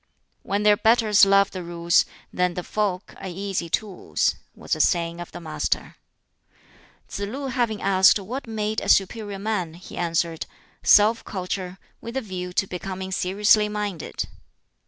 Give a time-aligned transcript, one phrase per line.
[0.41, 5.21] "When their betters love the Rules, then the folk are easy tools," was a saying
[5.21, 5.97] of the Master.
[7.07, 10.47] Tsz lu having asked what made a "superior man," he answered,
[10.81, 14.25] "Self culture, with a view to becoming seriously minded."